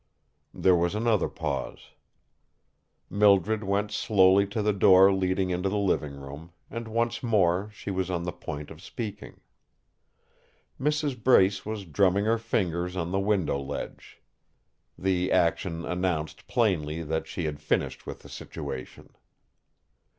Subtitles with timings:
[0.55, 1.91] There was another pause.
[3.07, 7.91] Mildred went slowly to the door leading into the living room, and once more she
[7.91, 9.41] was on the point of speaking.
[10.81, 11.21] Mrs.
[11.23, 14.19] Brace was drumming her fingers on the window ledge.
[14.97, 19.13] The action announced plainly that she had finished with the situation.